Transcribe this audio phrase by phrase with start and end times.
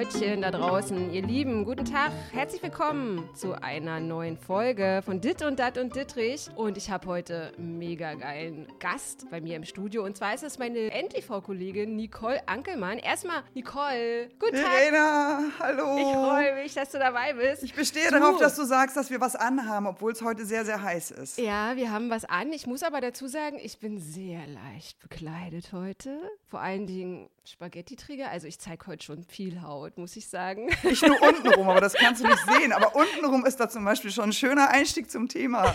[0.00, 5.42] Leutchen da draußen, ihr Lieben, guten Tag, herzlich willkommen zu einer neuen Folge von Dit
[5.42, 6.48] und Dat und Dittrich.
[6.56, 10.02] Und ich habe heute einen mega geilen Gast bei mir im Studio.
[10.02, 12.96] Und zwar ist es meine NTV-Kollegin Nicole Ankelmann.
[12.96, 14.64] Erstmal, Nicole, guten Tag.
[14.64, 15.98] Verena, hallo.
[15.98, 17.62] Ich freue mich, dass du dabei bist.
[17.62, 20.82] Ich bestehe darauf, dass du sagst, dass wir was anhaben, obwohl es heute sehr, sehr
[20.82, 21.36] heiß ist.
[21.36, 22.54] Ja, wir haben was an.
[22.54, 26.18] Ich muss aber dazu sagen, ich bin sehr leicht bekleidet heute.
[26.46, 28.30] Vor allen Dingen Spaghetti-Träger.
[28.30, 30.70] Also ich zeige heute schon viel Haut, muss ich sagen.
[30.82, 32.72] Ich nur untenrum, aber das kannst du nicht sehen.
[32.72, 35.74] Aber untenrum ist da zum Beispiel schon ein schöner Einstieg zum Thema.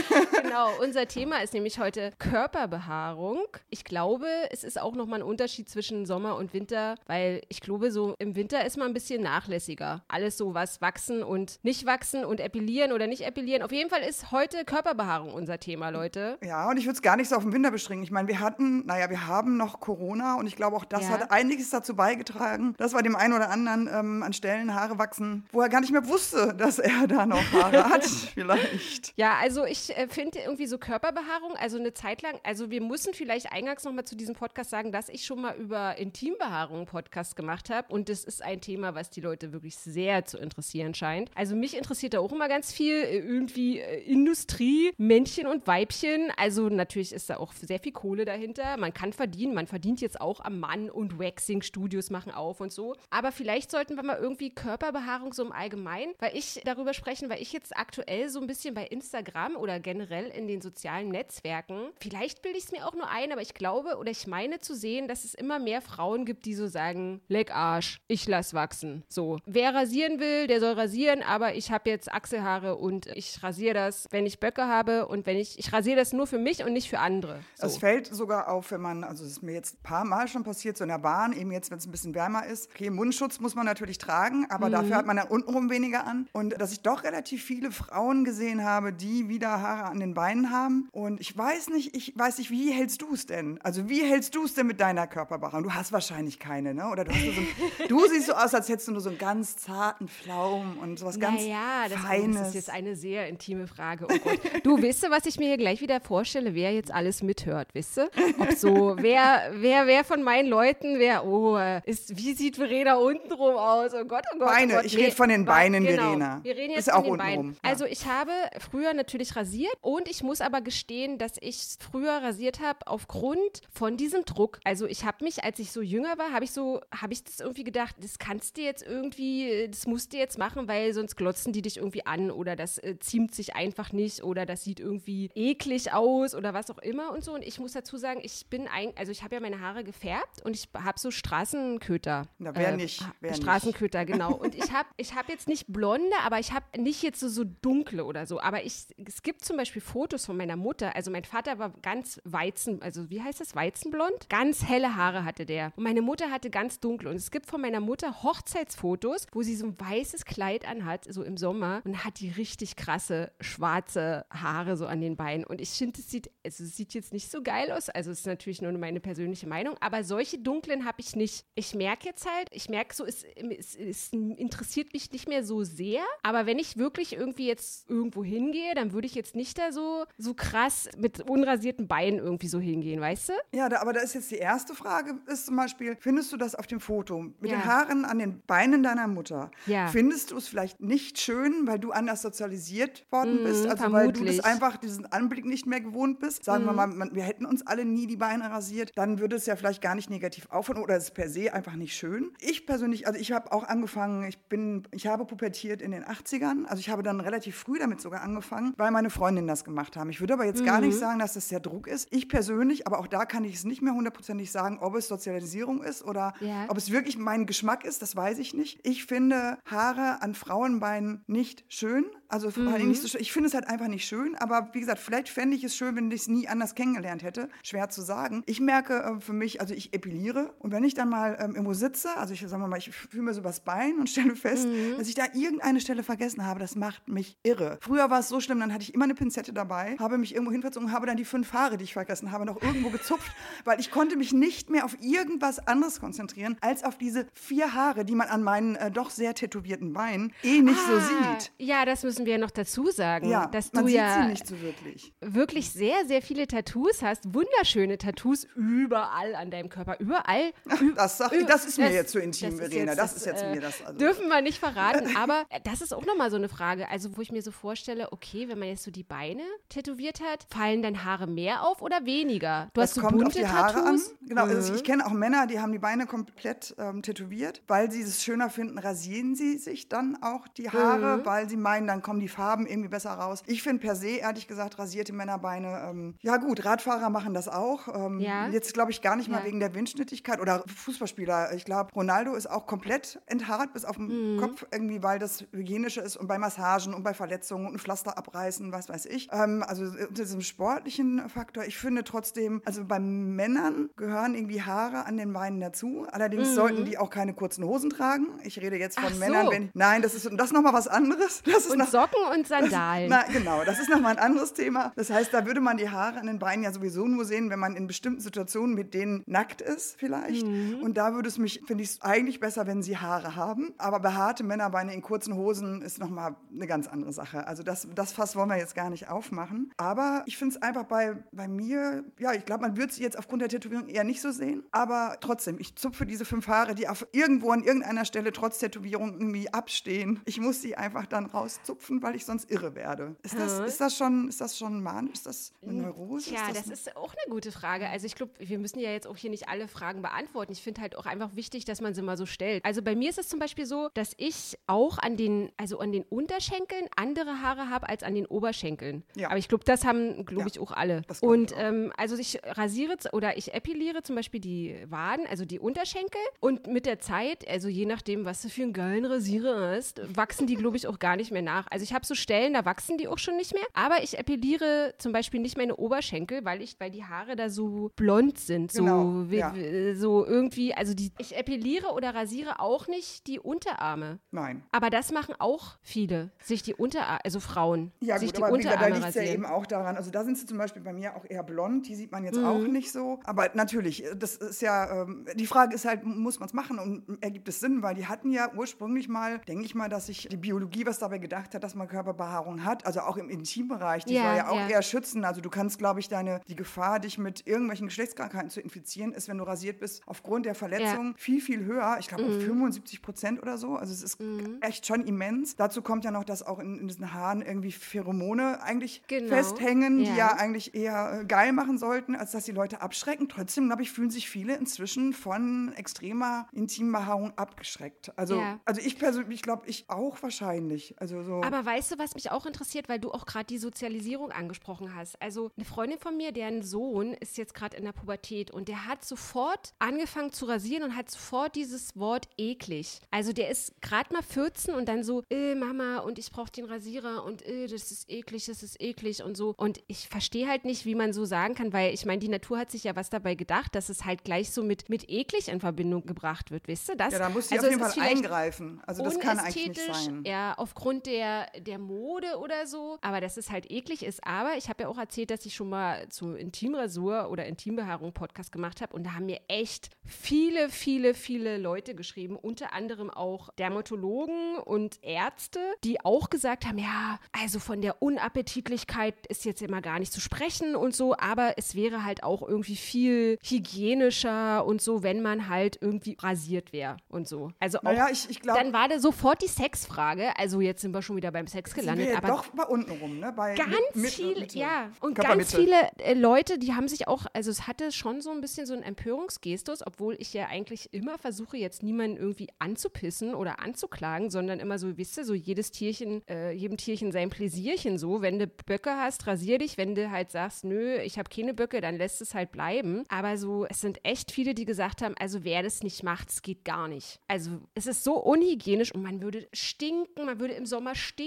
[0.42, 3.44] genau, unser Thema ist nämlich heute Körperbehaarung.
[3.70, 7.90] Ich glaube, es ist auch nochmal ein Unterschied zwischen Sommer und Winter, weil ich glaube,
[7.92, 10.02] so im Winter ist man ein bisschen nachlässiger.
[10.08, 13.62] Alles so was wachsen und nicht wachsen und epilieren oder nicht epilieren.
[13.62, 16.38] Auf jeden Fall ist heute Körperbehaarung unser Thema, Leute.
[16.42, 18.04] Ja, und ich würde es gar nicht so auf den Winter beschränken.
[18.04, 21.11] Ich meine, wir hatten, naja, wir haben noch Corona und ich glaube auch das ja.
[21.12, 25.44] Hat einiges dazu beigetragen, dass bei dem einen oder anderen ähm, an Stellen Haare wachsen,
[25.52, 29.12] wo er gar nicht mehr wusste, dass er da noch Haare hat, vielleicht.
[29.16, 33.14] Ja, also ich äh, finde irgendwie so Körperbehaarung, also eine Zeit lang, also wir müssen
[33.14, 37.36] vielleicht eingangs nochmal zu diesem Podcast sagen, dass ich schon mal über Intimbehaarung einen Podcast
[37.36, 41.30] gemacht habe und das ist ein Thema, was die Leute wirklich sehr zu interessieren scheint.
[41.34, 46.30] Also mich interessiert da auch immer ganz viel äh, irgendwie äh, Industrie, Männchen und Weibchen.
[46.36, 48.76] Also natürlich ist da auch sehr viel Kohle dahinter.
[48.76, 52.94] Man kann verdienen, man verdient jetzt auch am Mann und Waxing-Studios machen auf und so.
[53.10, 57.42] Aber vielleicht sollten wir mal irgendwie Körperbehaarung so im Allgemeinen, weil ich darüber sprechen, weil
[57.42, 62.42] ich jetzt aktuell so ein bisschen bei Instagram oder generell in den sozialen Netzwerken, vielleicht
[62.42, 65.08] bilde ich es mir auch nur ein, aber ich glaube oder ich meine zu sehen,
[65.08, 69.04] dass es immer mehr Frauen gibt, die so sagen, leck Arsch, ich lass wachsen.
[69.08, 73.74] So, wer rasieren will, der soll rasieren, aber ich habe jetzt Achselhaare und ich rasiere
[73.74, 76.72] das, wenn ich Böcke habe und wenn ich, ich rasiere das nur für mich und
[76.72, 77.40] nicht für andere.
[77.54, 77.66] So.
[77.66, 80.44] Es fällt sogar auf, wenn man, also es ist mir jetzt ein paar Mal schon
[80.44, 82.70] passiert, in der Bahn, eben jetzt, wenn es ein bisschen wärmer ist.
[82.74, 84.72] Okay, Mundschutz muss man natürlich tragen, aber mhm.
[84.72, 86.28] dafür hat man dann untenrum weniger an.
[86.32, 90.50] Und dass ich doch relativ viele Frauen gesehen habe, die wieder Haare an den Beinen
[90.50, 90.88] haben.
[90.92, 93.60] Und ich weiß nicht, ich weiß nicht, wie hältst du es denn?
[93.62, 95.64] Also wie hältst du es denn mit deiner Körperbehaarung?
[95.64, 96.88] Du hast wahrscheinlich keine, ne?
[96.88, 97.48] Oder du, hast so ein,
[97.88, 101.18] du siehst so aus, als hättest du nur so einen ganz zarten Pflaum und sowas
[101.18, 102.36] ganz naja, das, Feines.
[102.36, 104.06] das ist jetzt eine sehr intime Frage.
[104.10, 104.40] Oh Gott.
[104.62, 107.96] du, wisst du, was ich mir hier gleich wieder vorstelle, wer jetzt alles mithört, wisst
[107.96, 108.10] du?
[108.38, 113.56] Ob so, wer, wer, wer von meinen Leuten, wer, oh, ist, wie sieht Verena untenrum
[113.56, 113.92] aus?
[113.94, 114.48] Oh Gott, oh Gott.
[114.48, 114.84] Beine, oh Gott.
[114.86, 116.02] ich rede von den Beinen, genau.
[116.02, 116.40] Verena.
[116.42, 117.52] Wir reden jetzt ist von auch den Beinen.
[117.52, 117.70] Ja.
[117.70, 118.32] Also ich habe
[118.70, 123.96] früher natürlich rasiert und ich muss aber gestehen, dass ich früher rasiert habe aufgrund von
[123.96, 124.60] diesem Druck.
[124.64, 127.40] Also ich habe mich, als ich so jünger war, habe ich so, habe ich das
[127.40, 131.52] irgendwie gedacht, das kannst du jetzt irgendwie, das musst du jetzt machen, weil sonst glotzen
[131.52, 135.30] die dich irgendwie an oder das äh, ziemt sich einfach nicht oder das sieht irgendwie
[135.34, 137.34] eklig aus oder was auch immer und so.
[137.34, 140.42] Und ich muss dazu sagen, ich bin ein, also ich habe ja meine Haare gefärbt
[140.44, 142.28] und ich habe so Straßenköter.
[142.38, 143.04] Na, wer äh, nicht?
[143.20, 144.08] Wer Straßenköter, nicht.
[144.12, 144.34] genau.
[144.34, 147.44] Und ich habe ich hab jetzt nicht blonde, aber ich habe nicht jetzt so, so
[147.44, 148.40] dunkle oder so.
[148.40, 150.94] Aber ich, es gibt zum Beispiel Fotos von meiner Mutter.
[150.96, 154.28] Also mein Vater war ganz weizen, also wie heißt das, weizenblond?
[154.28, 155.72] Ganz helle Haare hatte der.
[155.76, 157.10] Und meine Mutter hatte ganz dunkle.
[157.10, 161.22] Und es gibt von meiner Mutter Hochzeitsfotos, wo sie so ein weißes Kleid anhat, so
[161.22, 165.44] im Sommer, und hat die richtig krasse schwarze Haare so an den Beinen.
[165.44, 167.88] Und ich finde, es sieht, also es sieht jetzt nicht so geil aus.
[167.88, 171.46] Also es ist natürlich nur meine persönliche Meinung, aber solche dunklen habe ich nicht.
[171.54, 173.24] Ich merke jetzt halt, ich merke so, es,
[173.58, 176.02] es, es, interessiert mich nicht mehr so sehr.
[176.22, 180.04] Aber wenn ich wirklich irgendwie jetzt irgendwo hingehe, dann würde ich jetzt nicht da so,
[180.18, 183.32] so krass mit unrasierten Beinen irgendwie so hingehen, weißt du?
[183.54, 186.54] Ja, da, aber da ist jetzt die erste Frage, ist zum Beispiel, findest du das
[186.54, 187.56] auf dem Foto mit ja.
[187.56, 189.50] den Haaren an den Beinen deiner Mutter?
[189.66, 189.88] Ja.
[189.88, 193.66] Findest du es vielleicht nicht schön, weil du anders sozialisiert worden mm, bist?
[193.66, 194.06] Also vermutlich.
[194.06, 196.44] weil du das einfach diesen Anblick nicht mehr gewohnt bist?
[196.44, 196.66] Sagen mm.
[196.66, 199.56] wir mal, man, wir hätten uns alle nie die Beine rasiert, dann würde es ja
[199.56, 202.32] vielleicht gar nicht negativ auffallen oder es ist per se einfach nicht schön.
[202.40, 206.64] Ich persönlich, also ich habe auch angefangen, ich bin, ich habe pubertiert in den 80ern,
[206.66, 210.10] also ich habe dann relativ früh damit sogar angefangen, weil meine Freundinnen das gemacht haben.
[210.10, 210.66] Ich würde aber jetzt mhm.
[210.66, 212.08] gar nicht sagen, dass das der Druck ist.
[212.10, 215.82] Ich persönlich, aber auch da kann ich es nicht mehr hundertprozentig sagen, ob es Sozialisierung
[215.82, 216.66] ist oder ja.
[216.68, 218.80] ob es wirklich mein Geschmack ist, das weiß ich nicht.
[218.86, 222.04] Ich finde Haare an Frauenbeinen nicht schön.
[222.32, 222.88] Also mhm.
[222.88, 225.64] nicht so, ich finde es halt einfach nicht schön, aber wie gesagt, vielleicht fände ich
[225.64, 227.50] es schön, wenn ich es nie anders kennengelernt hätte.
[227.62, 228.42] Schwer zu sagen.
[228.46, 231.74] Ich merke äh, für mich, also ich epiliere und wenn ich dann mal ähm, irgendwo
[231.74, 234.96] sitze, also ich sage mal, ich fühle mir so übers Bein und stelle fest, mhm.
[234.96, 237.78] dass ich da irgendeine Stelle vergessen habe, das macht mich irre.
[237.82, 240.52] Früher war es so schlimm, dann hatte ich immer eine Pinzette dabei, habe mich irgendwo
[240.52, 243.30] hinverzogen, habe dann die fünf Haare, die ich vergessen habe, noch irgendwo gezupft,
[243.66, 248.06] weil ich konnte mich nicht mehr auf irgendwas anderes konzentrieren, als auf diese vier Haare,
[248.06, 251.52] die man an meinen äh, doch sehr tätowierten Beinen eh nicht ah, so sieht.
[251.58, 255.12] Ja, das müssen müssen wir ja noch dazu sagen, Ja, dass du ja so wirklich.
[255.20, 260.52] wirklich sehr, sehr viele Tattoos hast, wunderschöne Tattoos überall an deinem Körper, überall.
[260.96, 262.92] Das, sag, das ist mir jetzt zu intim, das ist Verena.
[262.92, 263.82] jetzt das ist jetzt äh, mir das.
[263.84, 263.98] Also.
[263.98, 266.88] Dürfen wir nicht verraten, aber das ist auch nochmal so eine Frage.
[266.90, 270.46] Also, wo ich mir so vorstelle, okay, wenn man jetzt so die Beine tätowiert hat,
[270.50, 272.68] fallen dann Haare mehr auf oder weniger?
[272.74, 274.10] Du Das hast so kommt bunte auf die Haare Tattoos.
[274.10, 274.28] an.
[274.28, 274.76] Genau, also Mhm.
[274.76, 277.62] ich kenne auch Männer, die haben die Beine komplett ähm, tätowiert.
[277.68, 281.26] Weil sie es schöner finden, rasieren sie sich dann auch die Haare, Mhm.
[281.26, 283.42] weil sie meinen, dann kommen die Farben irgendwie besser raus.
[283.46, 287.88] Ich finde per se, ehrlich gesagt, rasierte Männerbeine, ähm, ja gut, Radfahrer machen das auch.
[287.88, 288.48] Ähm, Ja.
[288.48, 289.46] Jetzt glaube ich gar nicht mal Ja.
[289.46, 291.54] wegen der Windschnittigkeit oder Fußballspieler.
[291.54, 294.40] Ich glaube, Ronaldo ist auch komplett enthaart bis auf den Mhm.
[294.40, 298.72] Kopf, irgendwie, weil das hygienischer ist und bei Massagen und bei Verletzungen und Pflaster abreißen,
[298.72, 299.30] was weiß ich.
[299.32, 305.06] Ähm, also unter diesem sportlichen Faktor, ich finde trotzdem, also bei Männern gehören irgendwie Haare
[305.06, 306.06] an den Beinen dazu.
[306.12, 308.26] Allerdings sollten die auch keine kurzen Hosen tragen.
[308.44, 309.14] Ich rede jetzt von Mhm.
[309.14, 309.52] Ach Männern, so.
[309.52, 311.42] wenn nein, das ist das ist noch mal was anderes.
[311.44, 313.10] Das ist Und noch, Socken und Sandalen.
[313.10, 314.92] na, genau, das ist nochmal ein anderes Thema.
[314.96, 317.58] Das heißt, da würde man die Haare an den Beinen ja sowieso nur sehen, wenn
[317.58, 320.46] man in bestimmten Situationen mit denen nackt ist, vielleicht.
[320.46, 320.80] Mhm.
[320.82, 323.74] Und da würde es mich, finde ich es eigentlich besser, wenn sie Haare haben.
[323.76, 327.46] Aber behaarte Männerbeine in kurzen Hosen ist nochmal eine ganz andere Sache.
[327.46, 329.70] Also das, das Fass wollen wir jetzt gar nicht aufmachen.
[329.76, 333.18] Aber ich finde es einfach bei, bei mir, ja, ich glaube, man würde sie jetzt
[333.18, 334.64] aufgrund der Tätowierung eher nicht so sehen.
[334.72, 339.12] Aber trotzdem, ich zupfe diese fünf Haare, die auf irgendwo an irgendeiner Stelle trotz Tätowierung
[339.12, 340.20] irgendwie abstehen.
[340.24, 343.16] Ich muss sie einfach dann rauszupfen, weil ich sonst irre werde.
[343.22, 345.12] Ist das, ist das schon, ist das schon manisch?
[345.14, 346.30] Ist das eine Neurose?
[346.30, 347.88] Tja, ist das ist auch eine gute Frage.
[347.88, 350.52] Also ich glaube, wir müssen ja jetzt auch hier nicht alle Fragen beantworten.
[350.52, 352.64] Ich finde halt auch einfach wichtig, dass man sie mal so stellt.
[352.64, 355.92] Also bei mir ist es zum Beispiel so, dass ich auch an den, also an
[355.92, 359.02] den Unterschenkeln andere Haare habe als an den Oberschenkeln.
[359.16, 359.28] Ja.
[359.28, 361.02] Aber ich glaube, das haben, glaube Ja, ich, auch alle.
[361.08, 361.58] das Und auch.
[361.58, 366.20] ähm, also ich rasiere oder ich epiliere zum Beispiel die Waden, also die Unterschenkel.
[366.40, 370.46] Und mit der Zeit, also je nachdem, was du für einen geilen Rasierer hast, wachsen
[370.46, 371.66] die, glaube ich, auch gar nicht mehr nach.
[371.72, 373.64] Also ich habe so Stellen, da wachsen die auch schon nicht mehr.
[373.74, 377.90] Aber ich epiliere zum Beispiel nicht meine Oberschenkel, weil ich, weil die Haare da so
[377.96, 378.70] blond sind.
[378.72, 379.54] So, Genau, ja.
[379.54, 384.18] wie- so irgendwie, also die, ich epiliere oder rasiere auch nicht die Unterarme.
[384.30, 384.62] Nein.
[384.72, 388.56] Aber das machen auch viele, sich die Unterarme, also Frauen, Ja, sich gut, die aber
[388.56, 389.96] gesagt, da Unterarme liegt es ja eben auch daran.
[389.96, 392.38] Also da sind sie zum Beispiel bei mir auch eher blond, die sieht man jetzt
[392.38, 392.44] Mhm.
[392.46, 393.20] auch nicht so.
[393.24, 397.22] Aber natürlich, das ist ja, ähm, die Frage ist halt, muss man es machen und
[397.22, 397.82] ergibt es Sinn?
[397.82, 401.18] Weil die hatten ja ursprünglich mal, denke ich mal, dass sich die Biologie was dabei
[401.18, 404.56] gedacht hat, dass man Körperbehaarung hat, also auch im Intimbereich, die Ja, soll ja auch
[404.56, 404.68] ja.
[404.68, 405.24] eher schützen.
[405.24, 409.28] Also du kannst, glaube ich, deine, die Gefahr, dich mit irgendwelchen Geschlechtskrankheiten zu infizieren, ist,
[409.28, 411.96] wenn du rasiert bist, aufgrund der Verletzung viel, viel höher.
[412.00, 412.34] Ich glaube, Mhm.
[412.34, 413.76] um 75 Prozent oder so.
[413.76, 414.18] Also es ist
[414.60, 415.56] echt schon immens.
[415.56, 419.28] Dazu kommt ja noch, dass auch in, in diesen Haaren irgendwie Pheromone eigentlich Genau.
[419.28, 420.16] festhängen, die Ja.
[420.16, 423.28] ja eigentlich eher äh, geil machen sollten, als dass die Leute abschrecken.
[423.28, 428.12] Trotzdem, glaube ich, fühlen sich viele inzwischen von extremer Intimbehaarung abgeschreckt.
[428.16, 428.60] Also, Ja.
[428.64, 430.94] also ich persönlich glaube, ich auch wahrscheinlich.
[430.98, 431.42] Also so.
[431.42, 435.20] Aber weißt du, was mich auch interessiert, weil du auch gerade die Sozialisierung angesprochen hast.
[435.20, 438.86] Also eine Freundin von mir, deren Sohn ist jetzt gerade in der Pubertät und der
[438.86, 443.00] hat sofort angefangen zu rasieren und hat sofort dieses Wort eklig.
[443.10, 446.64] Also der ist gerade mal 14 und dann so, äh, Mama und ich brauche den
[446.64, 449.54] Rasierer und äh, das ist eklig, das ist eklig und so.
[449.56, 452.58] Und ich verstehe halt nicht, wie man so sagen kann, weil ich meine, die Natur
[452.58, 455.60] hat sich ja was dabei gedacht, dass es halt gleich so mit, mit eklig in
[455.60, 457.12] Verbindung gebracht wird, weißt du das?
[457.12, 458.82] ja, da muss sie also auf jeden Fall eingreifen.
[458.86, 460.22] Also das kann eigentlich nicht sein.
[460.26, 462.98] Ja, aufgrund der, der Mode oder so.
[463.00, 464.24] Aber dass es halt eklig ist.
[464.26, 468.52] Aber ich habe ja auch erzählt, dass ich schon mal zu Intimrasur oder Intimbehaarung Podcast
[468.52, 468.94] gemacht habe.
[468.94, 472.36] Und da haben mir echt viele, viele, viele Leute geschrieben.
[472.36, 479.26] Unter anderem auch Dermatologen und Ärzte, die auch gesagt haben, ja, also von der Unappetitlichkeit
[479.28, 481.14] ist jetzt immer gar nicht zu sprechen und so.
[481.16, 486.72] Aber es wäre halt auch irgendwie viel hygienischer und so, wenn man halt irgendwie rasiert
[486.72, 487.50] wäre und so.
[487.60, 490.36] Also auch Naja, ich, ich glaube, dann war da sofort die Sexfrage.
[490.38, 493.32] Also jetzt sind wir schon wieder beim Sex gelandet, aber doch bei unten rum, ne?
[493.34, 494.58] Bei ganz mit- mit- viele, Mitte.
[494.58, 498.30] ja, und ganz viele äh, Leute, die haben sich auch, also es hatte schon so
[498.30, 503.34] ein bisschen so einen Empörungsgestus, obwohl ich ja eigentlich immer versuche, jetzt niemanden irgendwie anzupissen
[503.34, 507.98] oder anzuklagen, sondern immer so, wisst ihr, so jedes Tierchen, äh, jedem Tierchen sein Pläsierchen
[507.98, 508.20] so.
[508.22, 509.78] Wenn du Böcke hast, rasier dich.
[509.78, 513.04] Wenn du halt sagst, nö, ich habe keine Böcke, dann lässt es halt bleiben.
[513.08, 516.42] Aber so, es sind echt viele, die gesagt haben, also wer das nicht macht, es
[516.42, 517.20] geht gar nicht.
[517.28, 521.21] Also es ist so unhygienisch und man würde stinken, man würde im Sommer stinken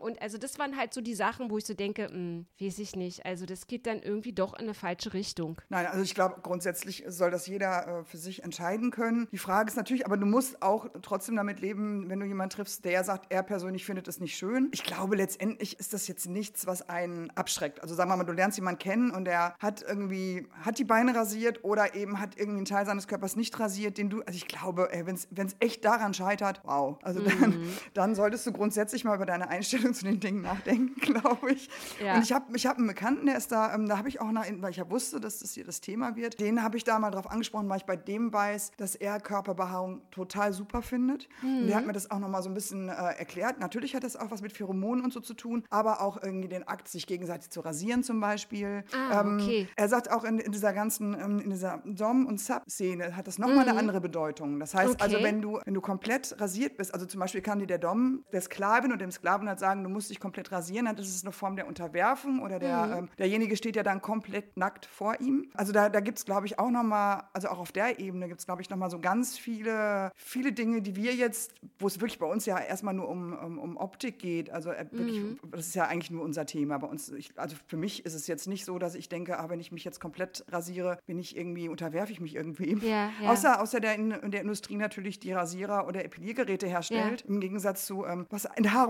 [0.00, 2.96] und also das waren halt so die Sachen, wo ich so denke, hm, weiß ich
[2.96, 3.26] nicht.
[3.26, 5.60] Also das geht dann irgendwie doch in eine falsche Richtung.
[5.68, 9.28] Nein, also ich glaube, grundsätzlich soll das jeder äh, für sich entscheiden können.
[9.32, 12.84] Die Frage ist natürlich, aber du musst auch trotzdem damit leben, wenn du jemanden triffst,
[12.84, 14.68] der sagt, er persönlich findet es nicht schön.
[14.72, 17.82] Ich glaube, letztendlich ist das jetzt nichts, was einen abschreckt.
[17.82, 21.14] Also sagen wir mal, du lernst jemanden kennen und der hat irgendwie, hat die Beine
[21.14, 24.48] rasiert oder eben hat irgendwie einen Teil seines Körpers nicht rasiert, den du, also ich
[24.48, 26.98] glaube, wenn es echt daran scheitert, wow.
[27.02, 31.52] Also dann, dann solltest du grundsätzlich mal über deine Einstellung zu den Dingen nachdenken, glaube
[31.52, 31.68] ich.
[32.02, 32.14] Ja.
[32.16, 34.30] Und ich habe ich hab einen Bekannten, der ist da, ähm, da habe ich auch,
[34.32, 36.98] nach, weil ich ja wusste, dass das hier das Thema wird, den habe ich da
[36.98, 41.28] mal drauf angesprochen, weil ich bei dem weiß, dass er Körperbehaarung total super findet.
[41.42, 41.88] Und der hat Mhm.
[41.88, 43.60] mir das auch nochmal so ein bisschen äh, erklärt.
[43.60, 46.66] Natürlich hat das auch was mit Pheromonen und so zu tun, aber auch irgendwie den
[46.66, 48.84] Akt, sich gegenseitig zu rasieren zum Beispiel.
[48.92, 49.68] Ah, Ähm, okay.
[49.76, 53.38] Er sagt auch in, in dieser ganzen, ähm, in dieser Dom- und Sub-Szene hat das
[53.38, 54.60] nochmal eine andere Bedeutung.
[54.60, 55.22] Das heißt also, Mhm.
[55.22, 55.24] Okay.
[55.24, 58.40] wenn du, wenn du komplett rasiert bist, also zum Beispiel kann dir der Dom der
[58.40, 61.32] Sklavin oder dem Sklaven halt sagen, du musst dich komplett rasieren, dann ist es eine
[61.32, 62.92] Form der Unterwerfung oder der, Mhm.
[62.94, 65.50] ähm, derjenige steht ja dann komplett nackt vor ihm.
[65.54, 68.40] Also da, da gibt es, glaube ich, auch nochmal, also auch auf der Ebene gibt
[68.40, 72.18] es, glaube ich, nochmal so ganz viele, viele Dinge, die wir jetzt, wo es wirklich
[72.18, 75.38] bei uns ja erstmal nur um, um, um Optik geht, also äh, wirklich, Mhm.
[75.50, 76.78] das ist ja eigentlich nur unser Thema.
[76.78, 79.48] Bei uns, ich, also für mich ist es jetzt nicht so, dass ich denke, ah,
[79.48, 82.76] wenn ich mich jetzt komplett rasiere, bin ich irgendwie, unterwerfe ich mich irgendwie.
[82.86, 83.30] Ja, ja.
[83.30, 88.04] Außer, außer der, in, der Industrie natürlich die Rasierer oder Epiliergeräte herstellt, im Gegensatz zu
[88.04, 88.46] ähm, was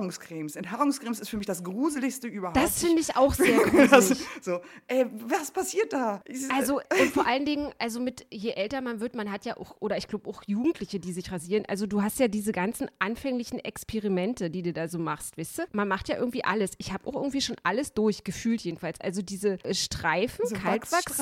[0.09, 0.57] Enthaarungscremes.
[0.57, 2.57] Enthaarungscremes ist für mich das gruseligste überhaupt.
[2.57, 3.59] Das finde ich auch sehr
[3.91, 4.27] Das- gruselig.
[4.41, 6.23] so, ey, was passiert da?
[6.55, 9.77] Also und vor allen Dingen, also mit je älter man wird, man hat ja auch,
[9.81, 11.65] oder ich glaube auch Jugendliche, die sich rasieren.
[11.69, 15.63] Also du hast ja diese ganzen anfänglichen Experimente, die du da so machst, weißt du?
[15.73, 16.73] Man macht ja irgendwie alles.
[16.79, 19.01] Ich habe auch irgendwie schon alles durch, gefühlt jedenfalls.
[19.01, 21.19] Also diese äh, Streifen, so Kaltwachs.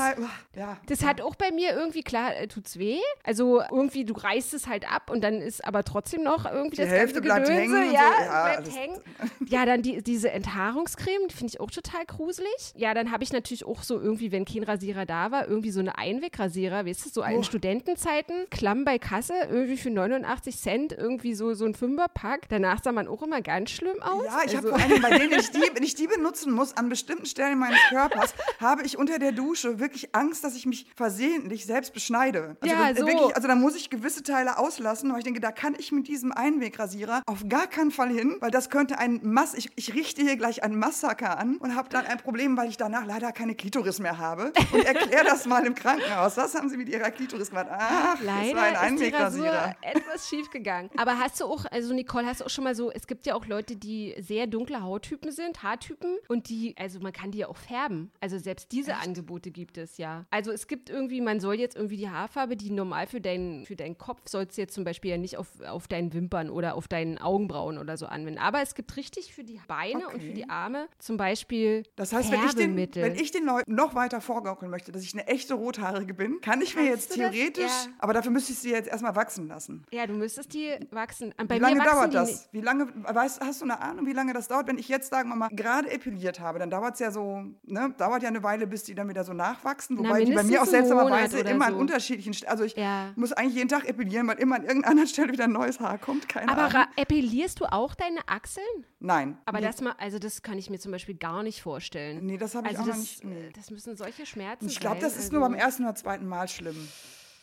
[0.54, 0.78] Ja.
[0.86, 2.98] Das hat auch bei mir irgendwie, klar, äh, tut's weh.
[3.24, 6.82] Also irgendwie, du reißt es halt ab und dann ist aber trotzdem noch irgendwie Die
[6.82, 7.78] das Hälfte ganze Gedönse.
[7.80, 8.24] hängen ja, so.
[8.24, 9.00] Ja, bleibt das- hängen.
[9.46, 12.72] Ja, dann die, diese Enthaarungscreme, die finde ich auch total gruselig.
[12.74, 15.80] Ja, dann habe ich natürlich auch so irgendwie, wenn kein Rasierer da war, irgendwie so
[15.80, 21.34] eine Einwegrasierer, weißt du, so in Studentenzeiten, Klamm bei Kasse, irgendwie für 89 Cent, irgendwie
[21.34, 22.48] so, so ein Fünferpack.
[22.48, 24.24] Danach sah man auch immer ganz schlimm aus.
[24.24, 26.76] Ja, ich habe also, vor allem, bei denen ich die, wenn ich die benutzen muss,
[26.76, 30.86] an bestimmten Stellen meines Körpers, habe ich unter der Dusche wirklich Angst, dass ich mich
[30.94, 32.56] versehentlich selbst beschneide.
[32.60, 33.06] Also Ja, so.
[33.06, 36.08] Wirklich, also da muss ich gewisse Teile auslassen, weil ich denke, da kann ich mit
[36.08, 40.22] diesem Einwegrasierer auf gar keinen Fall hin, weil das könnte ein Mass, ich, ich richte
[40.22, 43.54] hier gleich ein Massaker an und habe dann ein Problem, weil ich danach leider keine
[43.54, 44.52] Klitoris mehr habe.
[44.72, 46.36] Und erkläre das mal im Krankenhaus.
[46.36, 47.66] Was haben Sie mit Ihrer Klitoris gemacht?
[47.70, 49.76] Ach, das war ein Leider ist die Einwegrasierer.
[49.82, 50.90] Etwas schief gegangen.
[50.96, 53.34] Aber hast du auch, also Nicole, hast du auch schon mal so, es gibt ja
[53.34, 57.48] auch Leute, die sehr dunkle Hauttypen sind, Haartypen und die, also man kann die ja
[57.48, 58.10] auch färben.
[58.20, 60.26] Also selbst diese Angebote gibt es ja.
[60.30, 63.76] Also es gibt irgendwie, man soll jetzt irgendwie die Haarfarbe, die normal für deinen, für
[63.76, 66.88] deinen Kopf sollst du jetzt zum Beispiel ja nicht auf, auf deinen Wimpern oder auf
[66.88, 68.40] deinen Augenbrauen oder so anwenden.
[68.40, 70.32] Aber es gibt richtig für die Beine und für Okay.
[70.34, 74.20] die Arme zum Beispiel Das heißt, wenn ich, den, wenn ich den Leuten noch weiter
[74.20, 77.30] vorgaukeln möchte, dass ich eine echte Rothaarige bin, kann ich mir Kannst jetzt du das?
[77.32, 77.92] theoretisch, Ja.
[77.98, 79.84] aber dafür müsste ich sie jetzt erstmal wachsen lassen.
[79.92, 81.34] ja, du müsstest die wachsen.
[81.36, 82.48] Bei Wie lange mir dauert das?
[82.52, 84.66] Wie lange, weißt, hast du eine Ahnung, wie lange das dauert?
[84.66, 87.94] Wenn ich jetzt, sagen wir mal, gerade epiliert habe, dann dauert es ja so, ne,
[87.98, 89.96] dauert ja eine Weile, bis die dann wieder so nachwachsen.
[90.00, 91.78] Na, Wobei die bei mir auch seltsamerweise immer an so.
[91.78, 93.12] unterschiedlichen Stellen, also ich Ja.
[93.16, 96.28] muss eigentlich jeden Tag epilieren, weil immer an irgendeiner Stelle wieder ein neues Haar kommt.
[96.28, 96.72] Keine Aber Ahnung.
[96.82, 98.86] ra- epilierst du auch deine Achseln?
[99.00, 99.38] Nein.
[99.44, 99.66] Aber nee.
[99.66, 102.24] das mal, also das kann ich mir zum Beispiel gar nicht vorstellen.
[102.24, 103.50] Nee, das habe ich also auch das, nicht- nee.
[103.56, 105.04] Das müssen solche Schmerzen Ich glaube, sein.
[105.04, 106.88] das ist also, nur beim ersten oder zweiten Mal schlimm.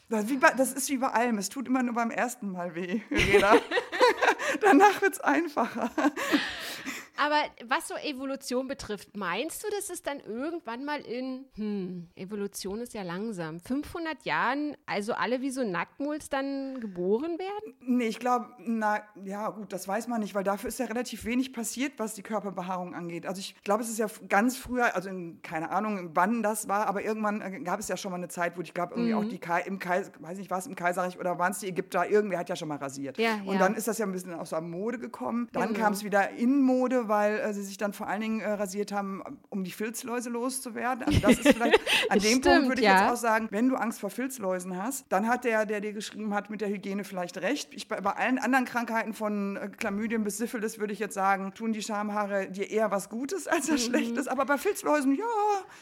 [0.07, 1.37] Das, ist wie bei, das ist wie bei allem.
[1.37, 3.01] Es tut immer nur beim ersten Mal weh.
[4.61, 5.91] Danach wird es einfacher.
[7.25, 7.37] Aber
[7.67, 12.93] was so Evolution betrifft, meinst du, dass es dann irgendwann mal in, hm, Evolution ist
[12.93, 17.75] ja langsam, 500 Jahren, also alle wie so Nacktmuls dann geboren werden?
[17.79, 21.23] Nee, ich glaube, na ja, gut, das weiß man nicht, weil dafür ist ja relativ
[21.23, 23.25] wenig passiert, was die Körperbehaarung angeht.
[23.25, 26.87] Also ich glaube, es ist ja ganz früher, also in, keine Ahnung, wann das war,
[26.87, 29.19] aber irgendwann äh, gab es ja schon mal eine Zeit, wo ich glaube, irgendwie Mhm.
[29.19, 31.67] auch die Kai, im Kaiser, weiß nicht, war es im Kaiserreich oder waren es die
[31.67, 33.17] Ägypter, irgendwer hat ja schon mal rasiert.
[33.17, 33.59] Ja, Und ja.
[33.59, 35.47] dann ist das ja ein bisschen aus der Mode gekommen.
[35.53, 35.79] Dann Genau.
[35.85, 38.91] kam es wieder in Mode, weil äh, sie sich dann vor allen Dingen äh, rasiert
[38.91, 41.03] haben, um die Filzläuse loszuwerden.
[41.05, 41.79] Also das ist vielleicht,
[42.09, 43.03] an dem Stimmt, Punkt würde ich ja.
[43.03, 46.33] jetzt auch sagen, wenn du Angst vor Filzläusen hast, dann hat der, der dir geschrieben
[46.33, 47.69] hat, mit der Hygiene vielleicht recht.
[47.73, 51.53] Ich, bei, bei allen anderen Krankheiten von äh, Chlamydien bis Syphilis würde ich jetzt sagen,
[51.53, 53.73] tun die Schamhaare dir eher was Gutes als Mhm.
[53.73, 54.27] was Schlechtes.
[54.27, 55.25] Aber bei Filzläusen, ja.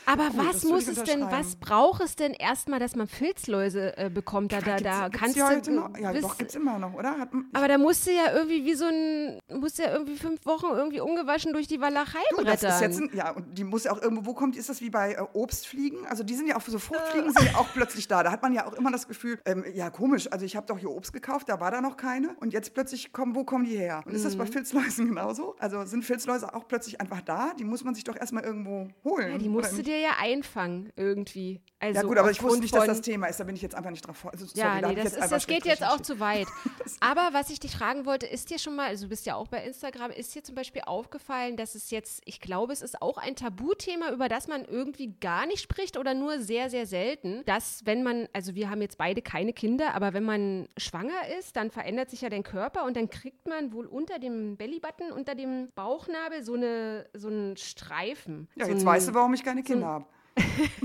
[0.06, 4.10] Aber Gut, was muss es denn, was braucht es denn erstmal, dass man Filzläuse äh,
[4.10, 4.52] bekommt?
[4.52, 5.46] Da, da, Gibt's- da gibt's kannst die du.
[5.48, 5.98] heute noch?
[5.98, 7.18] Ja, bis- doch, gibt's immer noch, oder?
[7.18, 10.68] Hat, aber da musst du ja irgendwie wie so ein, musst ja irgendwie fünf Wochen
[10.72, 12.72] irgendwie ungewaschen durch die Walachei Du, das brettern.
[12.76, 14.90] ist jetzt ein, ja, und die muss ja auch irgendwo, wo kommt, ist das wie
[14.90, 16.06] bei äh, Obstfliegen?
[16.08, 18.24] Also die sind ja auch, so Fruchtfliegen sind ja auch plötzlich da.
[18.24, 20.78] Da hat man ja auch immer das Gefühl, ähm, ja komisch, also ich habe doch
[20.80, 23.78] hier Obst gekauft, da war da noch keine und jetzt plötzlich kommen, wo kommen die
[23.78, 24.02] her?
[24.06, 24.52] Und ist das bei Mhm.
[24.52, 25.56] Filzläusen genauso?
[25.60, 27.54] Also sind Filzläuse auch plötzlich einfach da?
[27.60, 29.32] Die muss man sich doch erstmal irgendwo holen.
[29.34, 31.62] ja, die musst du dir ja einfangen irgendwie.
[31.82, 33.40] Also ja gut, aber ich wusste nicht, dass das Thema ist.
[33.40, 34.32] Da bin ich jetzt einfach nicht drauf vor.
[34.32, 36.48] Also, sorry, Ja, da nee, ich das, ist, das geht jetzt auch zu weit.
[37.00, 39.48] Aber was ich dich fragen wollte, ist dir schon mal, also du bist ja auch
[39.48, 43.18] bei Instagram, ist dir zum Beispiel aufgefallen, dass es jetzt, ich glaube, es ist auch
[43.18, 47.82] ein Tabuthema, über das man irgendwie gar nicht spricht oder nur sehr, sehr selten, dass
[47.84, 51.72] wenn man, also wir haben jetzt beide keine Kinder, aber wenn man schwanger ist, dann
[51.72, 55.70] verändert sich ja dein Körper und dann kriegt man wohl unter dem Bellybutton, unter dem
[55.74, 58.48] Bauchnabel so, eine, so einen Streifen.
[58.56, 60.06] Ja, so jetzt ein, weißt du, warum ich keine Kinder habe.